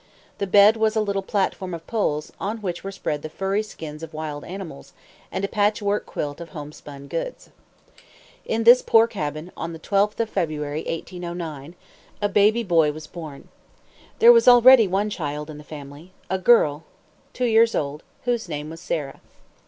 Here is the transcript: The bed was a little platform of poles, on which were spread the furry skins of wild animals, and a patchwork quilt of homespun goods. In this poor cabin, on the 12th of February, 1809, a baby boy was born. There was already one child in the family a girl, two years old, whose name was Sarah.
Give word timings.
The 0.39 0.47
bed 0.47 0.77
was 0.77 0.95
a 0.95 0.99
little 0.99 1.21
platform 1.21 1.75
of 1.75 1.85
poles, 1.85 2.31
on 2.39 2.57
which 2.63 2.83
were 2.83 2.91
spread 2.91 3.21
the 3.21 3.29
furry 3.29 3.61
skins 3.61 4.01
of 4.01 4.15
wild 4.15 4.43
animals, 4.43 4.93
and 5.31 5.45
a 5.45 5.47
patchwork 5.47 6.07
quilt 6.07 6.41
of 6.41 6.49
homespun 6.49 7.07
goods. 7.07 7.51
In 8.43 8.63
this 8.63 8.81
poor 8.81 9.05
cabin, 9.05 9.51
on 9.55 9.73
the 9.73 9.79
12th 9.79 10.19
of 10.19 10.27
February, 10.31 10.79
1809, 10.87 11.75
a 12.19 12.29
baby 12.29 12.63
boy 12.63 12.91
was 12.91 13.05
born. 13.05 13.49
There 14.17 14.33
was 14.33 14.47
already 14.47 14.87
one 14.87 15.11
child 15.11 15.51
in 15.51 15.59
the 15.59 15.63
family 15.63 16.13
a 16.31 16.39
girl, 16.39 16.83
two 17.31 17.45
years 17.45 17.75
old, 17.75 18.01
whose 18.23 18.49
name 18.49 18.71
was 18.71 18.81
Sarah. 18.81 19.21